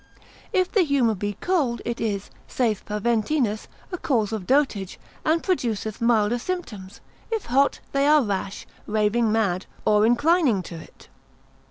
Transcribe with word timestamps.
If 0.51 0.71
the 0.71 0.81
humour 0.81 1.13
be 1.13 1.33
cold, 1.41 1.83
it 1.85 2.01
is, 2.01 2.31
saith 2.47 2.81
Faventinus, 2.87 3.67
a 3.91 3.99
cause 3.99 4.31
of 4.33 4.47
dotage, 4.47 4.97
and 5.23 5.43
produceth 5.43 6.01
milder 6.01 6.39
symptoms: 6.39 7.01
if 7.29 7.45
hot, 7.45 7.81
they 7.91 8.07
are 8.07 8.23
rash, 8.23 8.65
raving 8.87 9.31
mad, 9.31 9.67
or 9.85 10.03
inclining 10.07 10.63
to 10.63 10.75
it. 10.75 11.07